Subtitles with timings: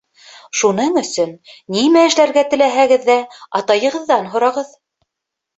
[0.61, 1.33] Шуның өсөн,
[1.75, 3.19] нимә эшләргә теләһәгеҙ ҙә,
[3.61, 4.77] атайығыҙҙан һорағыҙ.